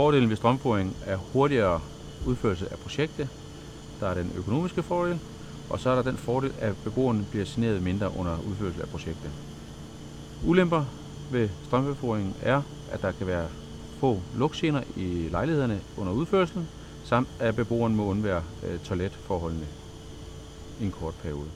[0.00, 1.82] Fordelen ved strømføring er hurtigere
[2.24, 3.28] udførelse af projektet.
[4.00, 5.20] Der er den økonomiske fordel,
[5.68, 9.32] og så er der den fordel, at beboerne bliver generet mindre under udførelse af projektet.
[10.42, 10.84] Ulemper
[11.28, 13.50] ved strømføringen er, at der kan være
[13.98, 16.68] få lugtgener i lejlighederne under udførelsen,
[17.02, 19.68] samt at beboeren må undvære øh, toiletforholdene
[20.78, 21.50] i en kort periode.